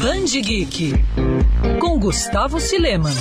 [0.00, 0.94] Band Geek
[1.78, 3.12] com Gustavo Sileman.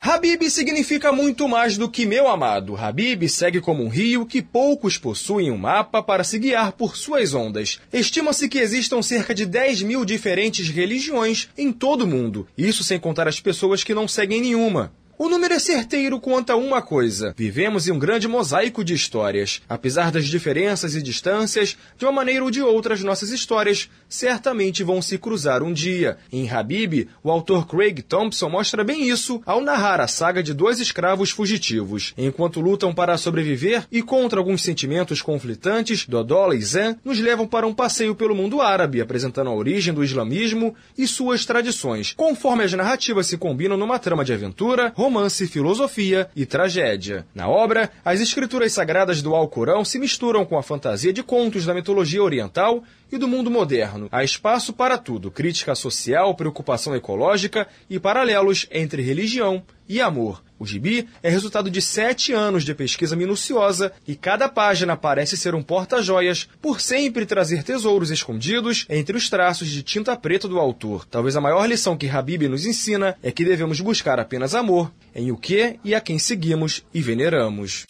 [0.00, 2.76] Habib significa muito mais do que meu amado.
[2.76, 7.34] Habib segue como um rio que poucos possuem um mapa para se guiar por suas
[7.34, 7.80] ondas.
[7.92, 12.46] Estima-se que existam cerca de 10 mil diferentes religiões em todo o mundo.
[12.56, 14.92] Isso sem contar as pessoas que não seguem nenhuma.
[15.18, 17.32] O número é certeiro quanto a uma coisa.
[17.34, 19.62] Vivemos em um grande mosaico de histórias.
[19.66, 24.84] Apesar das diferenças e distâncias, de uma maneira ou de outra, as nossas histórias certamente
[24.84, 26.18] vão se cruzar um dia.
[26.30, 30.80] Em Habib, o autor Craig Thompson mostra bem isso ao narrar a saga de dois
[30.80, 32.12] escravos fugitivos.
[32.18, 37.66] Enquanto lutam para sobreviver e contra alguns sentimentos conflitantes, Dodola e Zen nos levam para
[37.66, 42.72] um passeio pelo mundo árabe, apresentando a origem do islamismo e suas tradições, conforme as
[42.74, 47.24] narrativas se combinam numa trama de aventura, romance, filosofia e tragédia.
[47.32, 51.72] Na obra, as escrituras sagradas do Alcorão se misturam com a fantasia de contos da
[51.72, 54.08] mitologia oriental e do mundo moderno.
[54.10, 60.42] Há espaço para tudo: crítica social, preocupação ecológica e paralelos entre religião e amor.
[60.58, 65.54] O gibi é resultado de sete anos de pesquisa minuciosa e cada página parece ser
[65.54, 71.04] um porta-joias por sempre trazer tesouros escondidos entre os traços de tinta preta do autor.
[71.04, 75.30] Talvez a maior lição que Habib nos ensina é que devemos buscar apenas amor em
[75.30, 77.84] o que e a quem seguimos e veneramos.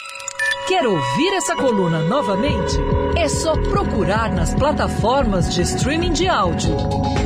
[0.66, 2.74] Quer ouvir essa coluna novamente?
[3.16, 6.74] É só procurar nas plataformas de streaming de áudio.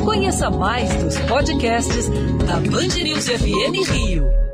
[0.04, 2.10] Conheça mais dos podcasts
[2.46, 4.49] da Band News FM Rio.